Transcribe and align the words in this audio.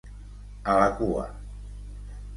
A 0.71 0.77
la 0.79 0.87
cua. 1.01 1.27